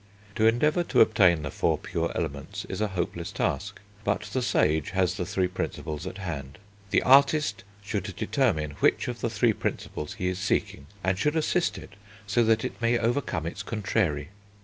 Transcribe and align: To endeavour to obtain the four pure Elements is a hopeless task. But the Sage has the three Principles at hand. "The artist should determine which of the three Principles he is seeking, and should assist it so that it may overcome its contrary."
To 0.33 0.47
endeavour 0.47 0.83
to 0.85 1.01
obtain 1.01 1.43
the 1.43 1.51
four 1.51 1.77
pure 1.77 2.11
Elements 2.15 2.65
is 2.65 2.81
a 2.81 2.87
hopeless 2.87 3.31
task. 3.31 3.79
But 4.03 4.21
the 4.23 4.41
Sage 4.41 4.89
has 4.95 5.13
the 5.13 5.27
three 5.27 5.45
Principles 5.47 6.07
at 6.07 6.17
hand. 6.17 6.57
"The 6.89 7.03
artist 7.03 7.63
should 7.83 8.15
determine 8.15 8.71
which 8.79 9.07
of 9.07 9.21
the 9.21 9.29
three 9.29 9.53
Principles 9.53 10.15
he 10.15 10.27
is 10.27 10.39
seeking, 10.39 10.87
and 11.03 11.19
should 11.19 11.35
assist 11.35 11.77
it 11.77 11.93
so 12.25 12.43
that 12.45 12.65
it 12.65 12.81
may 12.81 12.97
overcome 12.97 13.45
its 13.45 13.61
contrary." 13.61 14.29